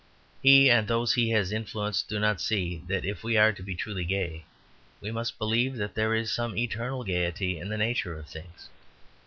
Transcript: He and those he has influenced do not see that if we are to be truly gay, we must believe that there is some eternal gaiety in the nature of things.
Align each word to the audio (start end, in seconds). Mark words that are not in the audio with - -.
He 0.41 0.67
and 0.67 0.87
those 0.87 1.13
he 1.13 1.29
has 1.29 1.51
influenced 1.51 2.09
do 2.09 2.17
not 2.19 2.41
see 2.41 2.81
that 2.87 3.05
if 3.05 3.23
we 3.23 3.37
are 3.37 3.53
to 3.53 3.61
be 3.61 3.75
truly 3.75 4.03
gay, 4.03 4.45
we 4.99 5.11
must 5.11 5.37
believe 5.37 5.75
that 5.75 5.93
there 5.93 6.15
is 6.15 6.31
some 6.31 6.57
eternal 6.57 7.03
gaiety 7.03 7.59
in 7.59 7.69
the 7.69 7.77
nature 7.77 8.17
of 8.17 8.25
things. 8.25 8.69